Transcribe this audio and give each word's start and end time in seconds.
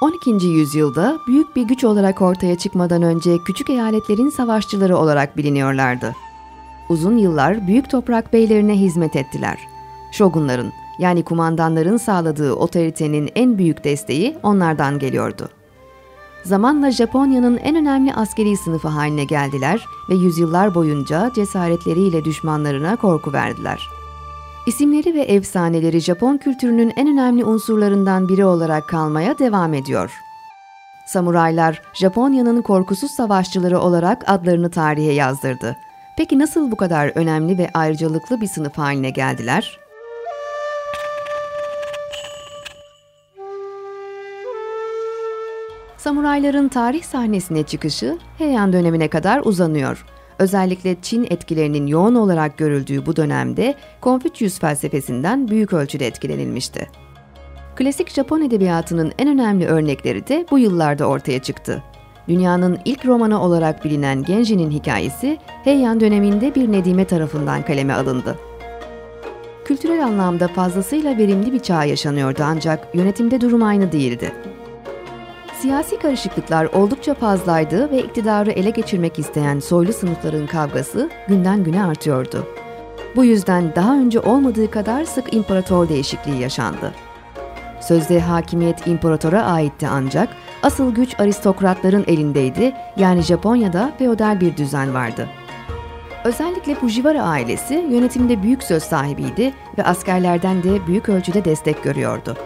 12. 0.00 0.46
yüzyılda 0.46 1.18
büyük 1.26 1.56
bir 1.56 1.62
güç 1.62 1.84
olarak 1.84 2.22
ortaya 2.22 2.58
çıkmadan 2.58 3.02
önce 3.02 3.38
küçük 3.38 3.70
eyaletlerin 3.70 4.30
savaşçıları 4.30 4.96
olarak 4.96 5.36
biliniyorlardı. 5.36 6.16
Uzun 6.88 7.16
yıllar 7.16 7.66
büyük 7.66 7.90
toprak 7.90 8.32
beylerine 8.32 8.74
hizmet 8.80 9.16
ettiler. 9.16 9.58
Şogunların 10.12 10.72
yani 10.98 11.22
kumandanların 11.22 11.96
sağladığı 11.96 12.52
otoritenin 12.52 13.30
en 13.34 13.58
büyük 13.58 13.84
desteği 13.84 14.36
onlardan 14.42 14.98
geliyordu. 14.98 15.48
Zamanla 16.44 16.90
Japonya'nın 16.90 17.56
en 17.56 17.76
önemli 17.76 18.14
askeri 18.14 18.56
sınıfı 18.56 18.88
haline 18.88 19.24
geldiler 19.24 19.86
ve 20.10 20.14
yüzyıllar 20.14 20.74
boyunca 20.74 21.30
cesaretleriyle 21.34 22.24
düşmanlarına 22.24 22.96
korku 22.96 23.32
verdiler. 23.32 23.88
İsimleri 24.66 25.14
ve 25.14 25.20
efsaneleri 25.20 26.00
Japon 26.00 26.36
kültürünün 26.36 26.92
en 26.96 27.08
önemli 27.08 27.44
unsurlarından 27.44 28.28
biri 28.28 28.44
olarak 28.44 28.88
kalmaya 28.88 29.38
devam 29.38 29.74
ediyor. 29.74 30.20
Samuraylar, 31.06 31.82
Japonya'nın 31.94 32.62
korkusuz 32.62 33.10
savaşçıları 33.10 33.78
olarak 33.78 34.22
adlarını 34.26 34.70
tarihe 34.70 35.12
yazdırdı. 35.12 35.76
Peki 36.16 36.38
nasıl 36.38 36.70
bu 36.70 36.76
kadar 36.76 37.12
önemli 37.14 37.58
ve 37.58 37.70
ayrıcalıklı 37.74 38.40
bir 38.40 38.46
sınıf 38.46 38.78
haline 38.78 39.10
geldiler? 39.10 39.78
Samurayların 45.96 46.68
tarih 46.68 47.02
sahnesine 47.02 47.62
çıkışı 47.62 48.18
Heian 48.38 48.72
dönemine 48.72 49.08
kadar 49.08 49.40
uzanıyor. 49.44 50.06
Özellikle 50.38 50.96
Çin 51.02 51.26
etkilerinin 51.30 51.86
yoğun 51.86 52.14
olarak 52.14 52.58
görüldüğü 52.58 53.06
bu 53.06 53.16
dönemde 53.16 53.74
Konfüçyüs 54.00 54.58
felsefesinden 54.58 55.48
büyük 55.48 55.72
ölçüde 55.72 56.06
etkilenilmişti. 56.06 56.88
Klasik 57.76 58.10
Japon 58.10 58.40
edebiyatının 58.40 59.12
en 59.18 59.28
önemli 59.28 59.66
örnekleri 59.66 60.28
de 60.28 60.46
bu 60.50 60.58
yıllarda 60.58 61.06
ortaya 61.06 61.42
çıktı. 61.42 61.82
Dünyanın 62.28 62.78
ilk 62.84 63.06
romanı 63.06 63.42
olarak 63.42 63.84
bilinen 63.84 64.22
Genji'nin 64.22 64.70
hikayesi 64.70 65.38
Heian 65.64 66.00
döneminde 66.00 66.54
bir 66.54 66.72
Nedime 66.72 67.04
tarafından 67.04 67.62
kaleme 67.64 67.92
alındı. 67.92 68.38
Kültürel 69.64 70.04
anlamda 70.04 70.48
fazlasıyla 70.48 71.18
verimli 71.18 71.52
bir 71.52 71.58
çağ 71.58 71.84
yaşanıyordu 71.84 72.42
ancak 72.44 72.94
yönetimde 72.94 73.40
durum 73.40 73.62
aynı 73.62 73.92
değildi. 73.92 74.32
Siyasi 75.60 75.98
karışıklıklar 75.98 76.64
oldukça 76.64 77.14
fazlaydı 77.14 77.90
ve 77.90 78.02
iktidarı 78.02 78.50
ele 78.50 78.70
geçirmek 78.70 79.18
isteyen 79.18 79.60
soylu 79.60 79.92
sınıfların 79.92 80.46
kavgası 80.46 81.10
günden 81.28 81.64
güne 81.64 81.84
artıyordu. 81.84 82.46
Bu 83.16 83.24
yüzden 83.24 83.72
daha 83.76 83.96
önce 83.98 84.20
olmadığı 84.20 84.70
kadar 84.70 85.04
sık 85.04 85.34
imparator 85.34 85.88
değişikliği 85.88 86.40
yaşandı. 86.40 86.94
Sözde 87.80 88.20
hakimiyet 88.20 88.86
imparatora 88.86 89.42
aitti 89.42 89.88
ancak 89.88 90.28
asıl 90.62 90.94
güç 90.94 91.20
aristokratların 91.20 92.04
elindeydi 92.06 92.74
yani 92.96 93.22
Japonya'da 93.22 93.92
feodal 93.98 94.40
bir 94.40 94.56
düzen 94.56 94.94
vardı. 94.94 95.28
Özellikle 96.24 96.74
Fujiwara 96.74 97.22
ailesi 97.22 97.74
yönetimde 97.74 98.42
büyük 98.42 98.62
söz 98.62 98.82
sahibiydi 98.82 99.54
ve 99.78 99.84
askerlerden 99.84 100.62
de 100.62 100.86
büyük 100.86 101.08
ölçüde 101.08 101.44
destek 101.44 101.82
görüyordu 101.84 102.36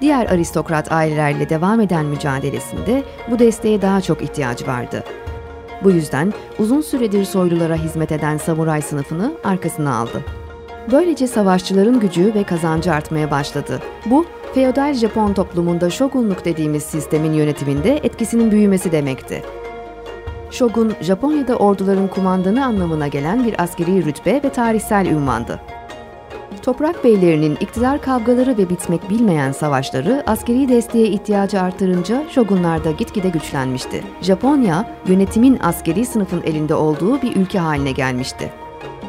diğer 0.00 0.26
aristokrat 0.26 0.92
ailelerle 0.92 1.48
devam 1.48 1.80
eden 1.80 2.06
mücadelesinde 2.06 3.02
bu 3.30 3.38
desteğe 3.38 3.82
daha 3.82 4.00
çok 4.00 4.22
ihtiyacı 4.22 4.66
vardı. 4.66 5.04
Bu 5.84 5.90
yüzden 5.90 6.32
uzun 6.58 6.80
süredir 6.80 7.24
soylulara 7.24 7.74
hizmet 7.74 8.12
eden 8.12 8.36
samuray 8.36 8.82
sınıfını 8.82 9.32
arkasına 9.44 9.96
aldı. 9.96 10.24
Böylece 10.92 11.26
savaşçıların 11.26 12.00
gücü 12.00 12.34
ve 12.34 12.44
kazancı 12.44 12.92
artmaya 12.92 13.30
başladı. 13.30 13.80
Bu, 14.06 14.26
feodal 14.54 14.94
Japon 14.94 15.32
toplumunda 15.32 15.90
şogunluk 15.90 16.44
dediğimiz 16.44 16.82
sistemin 16.82 17.32
yönetiminde 17.32 17.96
etkisinin 17.96 18.50
büyümesi 18.50 18.92
demekti. 18.92 19.42
Shogun, 20.50 20.92
Japonya'da 21.00 21.56
orduların 21.56 22.08
kumandanı 22.08 22.64
anlamına 22.64 23.08
gelen 23.08 23.44
bir 23.44 23.62
askeri 23.62 24.04
rütbe 24.04 24.42
ve 24.44 24.50
tarihsel 24.50 25.06
ünvandı. 25.06 25.60
Toprak 26.64 27.04
beylerinin 27.04 27.56
iktidar 27.56 28.02
kavgaları 28.02 28.58
ve 28.58 28.70
bitmek 28.70 29.10
bilmeyen 29.10 29.52
savaşları 29.52 30.22
askeri 30.26 30.68
desteğe 30.68 31.06
ihtiyacı 31.06 31.60
artırınca 31.60 32.24
şogunlar 32.30 32.84
da 32.84 32.90
gitgide 32.90 33.28
güçlenmişti. 33.28 34.04
Japonya, 34.20 34.96
yönetimin 35.06 35.58
askeri 35.62 36.06
sınıfın 36.06 36.42
elinde 36.42 36.74
olduğu 36.74 37.22
bir 37.22 37.36
ülke 37.36 37.58
haline 37.58 37.92
gelmişti. 37.92 38.52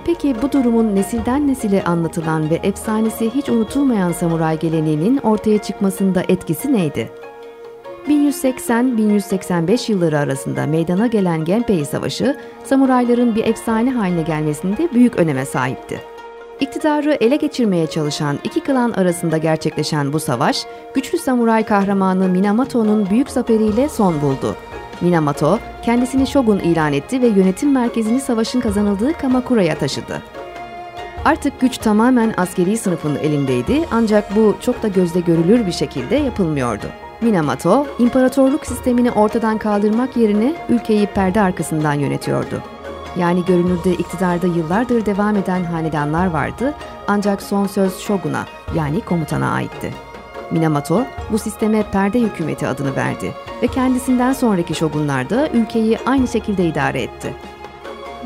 Peki 0.05 0.35
bu 0.41 0.51
durumun 0.51 0.95
nesilden 0.95 1.47
nesile 1.47 1.83
anlatılan 1.83 2.49
ve 2.49 2.55
efsanesi 2.55 3.29
hiç 3.29 3.49
unutulmayan 3.49 4.11
samuray 4.11 4.59
geleneğinin 4.59 5.17
ortaya 5.17 5.57
çıkmasında 5.57 6.23
etkisi 6.27 6.73
neydi? 6.73 7.09
1180-1185 8.07 9.91
yılları 9.91 10.19
arasında 10.19 10.65
meydana 10.65 11.07
gelen 11.07 11.45
Genpei 11.45 11.85
Savaşı, 11.85 12.37
samurayların 12.63 13.35
bir 13.35 13.43
efsane 13.43 13.91
haline 13.91 14.21
gelmesinde 14.21 14.89
büyük 14.93 15.15
öneme 15.15 15.45
sahipti. 15.45 16.14
İktidarı 16.59 17.17
ele 17.21 17.35
geçirmeye 17.35 17.87
çalışan 17.87 18.39
iki 18.43 18.59
klan 18.59 18.91
arasında 18.91 19.37
gerçekleşen 19.37 20.13
bu 20.13 20.19
savaş, 20.19 20.65
güçlü 20.93 21.17
samuray 21.17 21.65
kahramanı 21.65 22.29
Minamato'nun 22.29 23.09
büyük 23.09 23.29
zaferiyle 23.29 23.89
son 23.89 24.21
buldu. 24.21 24.55
Minamoto, 25.01 25.59
kendisini 25.85 26.27
shogun 26.27 26.59
ilan 26.59 26.93
etti 26.93 27.21
ve 27.21 27.27
yönetim 27.27 27.71
merkezini 27.71 28.21
savaşın 28.21 28.59
kazanıldığı 28.59 29.13
Kamakura'ya 29.13 29.77
taşıdı. 29.77 30.21
Artık 31.25 31.61
güç 31.61 31.77
tamamen 31.77 32.33
askeri 32.37 32.77
sınıfın 32.77 33.15
elindeydi 33.15 33.85
ancak 33.91 34.35
bu 34.35 34.55
çok 34.61 34.83
da 34.83 34.87
gözde 34.87 35.19
görülür 35.19 35.67
bir 35.67 35.71
şekilde 35.71 36.15
yapılmıyordu. 36.15 36.85
Minamoto, 37.21 37.87
imparatorluk 37.99 38.65
sistemini 38.65 39.11
ortadan 39.11 39.57
kaldırmak 39.57 40.17
yerine 40.17 40.55
ülkeyi 40.69 41.07
perde 41.07 41.41
arkasından 41.41 41.93
yönetiyordu. 41.93 42.74
Yani 43.17 43.45
görünürde 43.45 43.93
iktidarda 43.93 44.47
yıllardır 44.47 45.05
devam 45.05 45.35
eden 45.35 45.63
hanedanlar 45.63 46.27
vardı 46.27 46.73
ancak 47.07 47.41
son 47.41 47.67
söz 47.67 47.99
Shogun'a 47.99 48.45
yani 48.75 49.01
komutana 49.01 49.51
aitti. 49.51 49.93
Minamoto 50.51 51.05
bu 51.31 51.37
sisteme 51.37 51.91
perde 51.91 52.19
hükümeti 52.19 52.67
adını 52.67 52.95
verdi 52.95 53.33
ve 53.61 53.67
kendisinden 53.67 54.33
sonraki 54.33 54.75
şogunlar 54.75 55.29
da 55.29 55.49
ülkeyi 55.49 55.97
aynı 56.05 56.27
şekilde 56.27 56.65
idare 56.65 57.01
etti. 57.01 57.33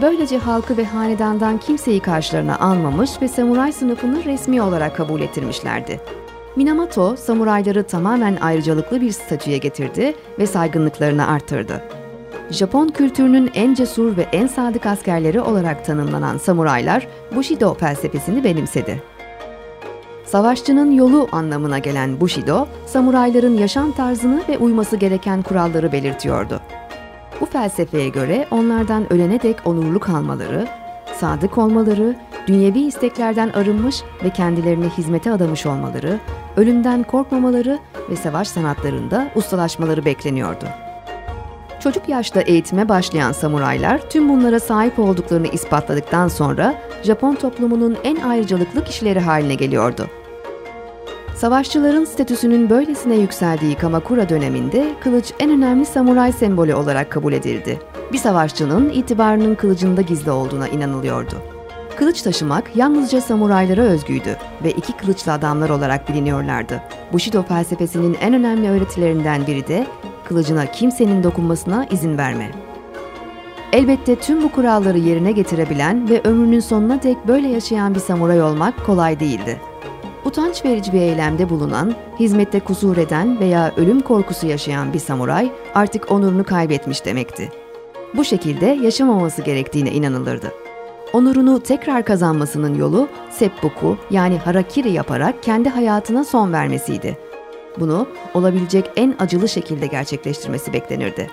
Böylece 0.01 0.37
halkı 0.37 0.77
ve 0.77 0.85
hanedandan 0.85 1.57
kimseyi 1.57 1.99
karşılarına 1.99 2.59
almamış 2.59 3.21
ve 3.21 3.27
samuray 3.27 3.71
sınıfını 3.71 4.25
resmi 4.25 4.61
olarak 4.61 4.95
kabul 4.95 5.21
ettirmişlerdi. 5.21 6.01
Minamoto, 6.55 7.15
samurayları 7.15 7.83
tamamen 7.83 8.35
ayrıcalıklı 8.35 9.01
bir 9.01 9.11
statüye 9.11 9.57
getirdi 9.57 10.15
ve 10.39 10.47
saygınlıklarını 10.47 11.27
arttırdı. 11.27 11.83
Japon 12.51 12.87
kültürünün 12.87 13.51
en 13.53 13.73
cesur 13.73 14.17
ve 14.17 14.21
en 14.21 14.47
sadık 14.47 14.85
askerleri 14.85 15.41
olarak 15.41 15.85
tanımlanan 15.85 16.37
samuraylar 16.37 17.07
Bushido 17.35 17.73
felsefesini 17.73 18.43
benimsedi. 18.43 19.03
Savaşçının 20.25 20.91
yolu 20.91 21.27
anlamına 21.31 21.79
gelen 21.79 22.21
Bushido, 22.21 22.67
samurayların 22.85 23.57
yaşam 23.57 23.91
tarzını 23.91 24.41
ve 24.49 24.57
uyması 24.57 24.97
gereken 24.97 25.41
kuralları 25.41 25.91
belirtiyordu. 25.91 26.61
Bu 27.41 27.45
felsefeye 27.45 28.09
göre 28.09 28.47
onlardan 28.51 29.13
ölene 29.13 29.41
dek 29.41 29.57
onurlu 29.65 29.99
kalmaları, 29.99 30.67
sadık 31.19 31.57
olmaları, 31.57 32.15
dünyevi 32.47 32.79
isteklerden 32.79 33.49
arınmış 33.49 33.95
ve 34.23 34.29
kendilerini 34.29 34.89
hizmete 34.89 35.31
adamış 35.31 35.65
olmaları, 35.65 36.19
ölümden 36.57 37.03
korkmamaları 37.03 37.79
ve 38.09 38.15
savaş 38.15 38.47
sanatlarında 38.47 39.31
ustalaşmaları 39.35 40.05
bekleniyordu. 40.05 40.65
Çocuk 41.79 42.09
yaşta 42.09 42.41
eğitime 42.41 42.89
başlayan 42.89 43.31
samuraylar 43.31 44.09
tüm 44.09 44.29
bunlara 44.29 44.59
sahip 44.59 44.99
olduklarını 44.99 45.47
ispatladıktan 45.47 46.27
sonra 46.27 46.81
Japon 47.03 47.35
toplumunun 47.35 47.97
en 48.03 48.15
ayrıcalıklı 48.15 48.83
kişileri 48.83 49.19
haline 49.19 49.55
geliyordu. 49.55 50.07
Savaşçıların 51.35 52.05
statüsünün 52.05 52.69
böylesine 52.69 53.15
yükseldiği 53.15 53.75
Kamakura 53.75 54.29
döneminde 54.29 54.93
kılıç 55.03 55.33
en 55.39 55.51
önemli 55.51 55.85
samuray 55.85 56.31
sembolü 56.31 56.73
olarak 56.73 57.11
kabul 57.11 57.33
edildi. 57.33 57.79
Bir 58.13 58.17
savaşçının 58.17 58.89
itibarının 58.89 59.55
kılıcında 59.55 60.01
gizli 60.01 60.31
olduğuna 60.31 60.67
inanılıyordu. 60.67 61.35
Kılıç 61.97 62.21
taşımak 62.21 62.75
yalnızca 62.75 63.21
samuraylara 63.21 63.81
özgüydü 63.81 64.37
ve 64.63 64.71
iki 64.71 64.93
kılıçlı 64.93 65.31
adamlar 65.31 65.69
olarak 65.69 66.09
biliniyorlardı. 66.09 66.81
Bushido 67.13 67.43
felsefesinin 67.43 68.17
en 68.21 68.33
önemli 68.33 68.69
öğretilerinden 68.69 69.47
biri 69.47 69.67
de 69.67 69.87
kılıcına 70.29 70.65
kimsenin 70.71 71.23
dokunmasına 71.23 71.85
izin 71.91 72.17
verme. 72.17 72.51
Elbette 73.73 74.15
tüm 74.15 74.43
bu 74.43 74.51
kuralları 74.51 74.97
yerine 74.97 75.31
getirebilen 75.31 76.09
ve 76.09 76.21
ömrünün 76.23 76.59
sonuna 76.59 77.03
dek 77.03 77.17
böyle 77.27 77.47
yaşayan 77.47 77.95
bir 77.95 77.99
samuray 77.99 78.41
olmak 78.41 78.85
kolay 78.85 79.19
değildi. 79.19 79.61
Utanç 80.25 80.65
verici 80.65 80.93
bir 80.93 81.01
eylemde 81.01 81.49
bulunan, 81.49 81.95
hizmette 82.19 82.59
kusur 82.59 82.97
eden 82.97 83.39
veya 83.39 83.73
ölüm 83.77 84.01
korkusu 84.01 84.47
yaşayan 84.47 84.93
bir 84.93 84.99
samuray 84.99 85.51
artık 85.75 86.11
onurunu 86.11 86.43
kaybetmiş 86.43 87.05
demekti. 87.05 87.51
Bu 88.13 88.25
şekilde 88.25 88.65
yaşamaması 88.65 89.41
gerektiğine 89.41 89.91
inanılırdı. 89.91 90.51
Onurunu 91.13 91.59
tekrar 91.59 92.05
kazanmasının 92.05 92.75
yolu 92.75 93.07
seppuku 93.31 93.97
yani 94.11 94.37
harakiri 94.37 94.91
yaparak 94.91 95.43
kendi 95.43 95.69
hayatına 95.69 96.23
son 96.23 96.53
vermesiydi. 96.53 97.28
Bunu 97.79 98.07
olabilecek 98.33 98.91
en 98.95 99.15
acılı 99.19 99.49
şekilde 99.49 99.87
gerçekleştirmesi 99.87 100.73
beklenirdi. 100.73 101.29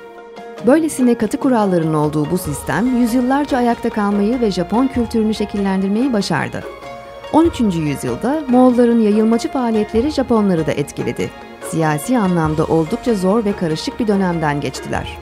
Böylesine 0.67 1.15
katı 1.15 1.37
kuralların 1.37 1.95
olduğu 1.95 2.31
bu 2.31 2.39
sistem 2.39 3.01
yüzyıllarca 3.01 3.59
ayakta 3.59 3.91
kalmayı 3.91 4.41
ve 4.41 4.51
Japon 4.51 4.87
kültürünü 4.87 5.35
şekillendirmeyi 5.35 6.13
başardı. 6.13 6.65
13. 7.33 7.61
yüzyılda 7.61 8.43
Moğolların 8.49 9.01
yayılmacı 9.01 9.49
faaliyetleri 9.49 10.11
Japonları 10.11 10.67
da 10.67 10.73
etkiledi. 10.73 11.31
Siyasi 11.71 12.19
anlamda 12.19 12.65
oldukça 12.65 13.15
zor 13.15 13.45
ve 13.45 13.53
karışık 13.53 14.01
bir 14.01 14.09
dönemden 14.09 14.61
geçtiler. 14.61 15.19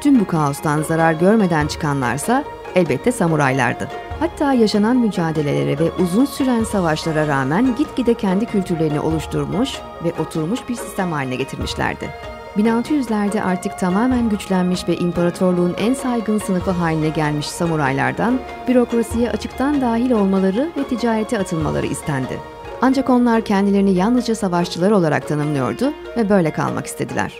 Tüm 0.00 0.20
bu 0.20 0.26
kaostan 0.26 0.82
zarar 0.82 1.12
görmeden 1.12 1.66
çıkanlarsa 1.66 2.44
elbette 2.74 3.12
samuraylardı. 3.12 3.88
Hatta 4.22 4.52
yaşanan 4.52 4.96
mücadelelere 4.96 5.78
ve 5.78 5.92
uzun 6.02 6.24
süren 6.24 6.64
savaşlara 6.64 7.26
rağmen 7.26 7.76
gitgide 7.76 8.14
kendi 8.14 8.46
kültürlerini 8.46 9.00
oluşturmuş 9.00 9.78
ve 10.04 10.12
oturmuş 10.22 10.60
bir 10.68 10.74
sistem 10.74 11.12
haline 11.12 11.36
getirmişlerdi. 11.36 12.10
1600'lerde 12.56 13.42
artık 13.42 13.78
tamamen 13.78 14.28
güçlenmiş 14.28 14.88
ve 14.88 14.96
imparatorluğun 14.96 15.74
en 15.78 15.94
saygın 15.94 16.38
sınıfı 16.38 16.70
haline 16.70 17.08
gelmiş 17.08 17.46
samuraylardan 17.46 18.40
bürokrasiye 18.68 19.30
açıktan 19.30 19.80
dahil 19.80 20.10
olmaları 20.10 20.70
ve 20.76 20.84
ticarete 20.84 21.38
atılmaları 21.38 21.86
istendi. 21.86 22.38
Ancak 22.82 23.10
onlar 23.10 23.44
kendilerini 23.44 23.94
yalnızca 23.94 24.34
savaşçılar 24.34 24.90
olarak 24.90 25.28
tanımlıyordu 25.28 25.92
ve 26.16 26.28
böyle 26.28 26.52
kalmak 26.52 26.86
istediler. 26.86 27.32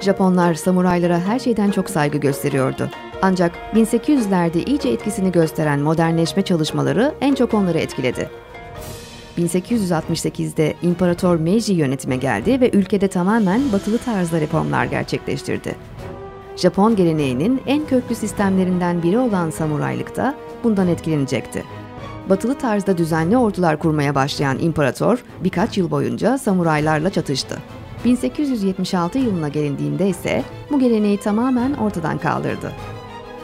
Japonlar 0.00 0.54
samuraylara 0.54 1.20
her 1.20 1.38
şeyden 1.38 1.70
çok 1.70 1.90
saygı 1.90 2.18
gösteriyordu. 2.18 2.90
Ancak 3.22 3.52
1800'lerde 3.74 4.64
iyice 4.64 4.88
etkisini 4.88 5.32
gösteren 5.32 5.80
modernleşme 5.80 6.42
çalışmaları 6.42 7.14
en 7.20 7.34
çok 7.34 7.54
onları 7.54 7.78
etkiledi. 7.78 8.30
1868'de 9.38 10.74
İmparator 10.82 11.36
Meiji 11.36 11.72
yönetime 11.72 12.16
geldi 12.16 12.60
ve 12.60 12.70
ülkede 12.70 13.08
tamamen 13.08 13.72
batılı 13.72 13.98
tarzda 13.98 14.40
reformlar 14.40 14.84
gerçekleştirdi. 14.84 15.76
Japon 16.56 16.96
geleneğinin 16.96 17.60
en 17.66 17.86
köklü 17.86 18.14
sistemlerinden 18.14 19.02
biri 19.02 19.18
olan 19.18 19.50
samuraylık 19.50 20.16
da 20.16 20.34
bundan 20.64 20.88
etkilenecekti. 20.88 21.64
Batılı 22.28 22.54
tarzda 22.54 22.98
düzenli 22.98 23.36
ordular 23.36 23.78
kurmaya 23.78 24.14
başlayan 24.14 24.58
imparator 24.58 25.24
birkaç 25.44 25.78
yıl 25.78 25.90
boyunca 25.90 26.38
samuraylarla 26.38 27.10
çatıştı. 27.10 27.58
1876 28.04 29.18
yılına 29.18 29.48
gelindiğinde 29.48 30.08
ise 30.08 30.44
bu 30.70 30.78
geleneği 30.80 31.20
tamamen 31.20 31.74
ortadan 31.74 32.18
kaldırdı. 32.18 32.72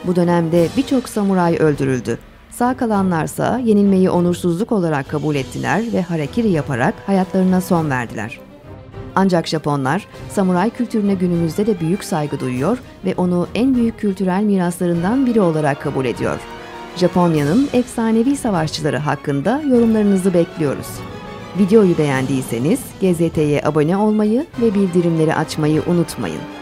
Bu 0.04 0.16
dönemde 0.16 0.69
birçok 0.76 1.08
samuray 1.08 1.56
öldürüldü. 1.56 2.19
Sağ 2.50 2.76
kalanlarsa 2.76 3.58
yenilmeyi 3.58 4.10
onursuzluk 4.10 4.72
olarak 4.72 5.08
kabul 5.08 5.34
ettiler 5.34 5.84
ve 5.93 6.02
harekiri 6.02 6.48
yaparak 6.48 6.94
hayatlarına 7.06 7.60
son 7.60 7.90
verdiler. 7.90 8.40
Ancak 9.14 9.46
Japonlar 9.46 10.06
samuray 10.31 10.70
kültürüne 10.70 11.14
günümüzde 11.14 11.66
de 11.66 11.81
büyük 11.81 12.04
saygı 12.04 12.40
duyuyor 12.40 12.78
ve 13.04 13.14
onu 13.16 13.46
en 13.54 13.75
büyük 13.75 13.98
kültürel 13.98 14.43
miraslarından 14.43 15.26
biri 15.26 15.40
olarak 15.40 15.82
kabul 15.82 16.04
ediyor. 16.04 16.40
Japonya'nın 16.96 17.69
efsanevi 17.72 18.37
savaşçıları 18.37 18.96
hakkında 18.96 19.62
yorumlarınızı 19.70 20.34
bekliyoruz. 20.34 20.88
Videoyu 21.58 21.98
beğendiyseniz 21.98 22.81
GZT'ye 23.00 23.62
abone 23.64 23.96
olmayı 23.96 24.46
ve 24.60 24.75
bildirimleri 24.75 25.34
açmayı 25.34 25.82
unutmayın. 25.87 26.56